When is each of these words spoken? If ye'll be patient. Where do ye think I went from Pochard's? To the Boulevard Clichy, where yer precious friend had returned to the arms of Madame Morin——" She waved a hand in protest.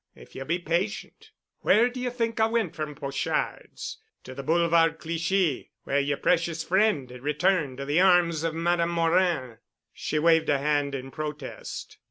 If 0.15 0.33
ye'll 0.33 0.45
be 0.45 0.57
patient. 0.57 1.29
Where 1.59 1.87
do 1.87 1.99
ye 1.99 2.09
think 2.09 2.39
I 2.39 2.47
went 2.47 2.75
from 2.75 2.95
Pochard's? 2.95 3.99
To 4.23 4.33
the 4.33 4.41
Boulevard 4.41 4.97
Clichy, 4.97 5.69
where 5.83 5.99
yer 5.99 6.17
precious 6.17 6.63
friend 6.63 7.07
had 7.11 7.21
returned 7.21 7.77
to 7.77 7.85
the 7.85 7.99
arms 8.01 8.41
of 8.43 8.55
Madame 8.55 8.89
Morin——" 8.89 9.59
She 9.93 10.17
waved 10.17 10.49
a 10.49 10.57
hand 10.57 10.95
in 10.95 11.11
protest. 11.11 11.99